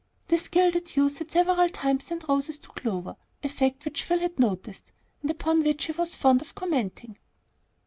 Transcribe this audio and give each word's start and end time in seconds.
This 0.29 0.47
gilded 0.47 0.95
youth 0.95 1.19
had 1.19 1.29
several 1.29 1.69
times 1.69 2.05
sent 2.05 2.27
roses 2.27 2.57
to 2.57 2.69
Clover, 2.69 3.17
a 3.43 3.49
fact 3.49 3.85
which 3.85 4.01
Phil 4.01 4.17
had 4.17 4.39
noticed, 4.39 4.91
and 5.21 5.29
upon 5.29 5.61
which 5.63 5.85
he 5.85 5.91
was 5.91 6.15
fond 6.15 6.41
of 6.41 6.55
commenting. 6.55 7.19